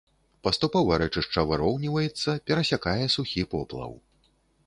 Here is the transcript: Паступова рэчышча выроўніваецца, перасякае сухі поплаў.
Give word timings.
Паступова 0.45 0.95
рэчышча 1.01 1.43
выроўніваецца, 1.51 2.35
перасякае 2.49 3.05
сухі 3.17 3.41
поплаў. 3.55 3.93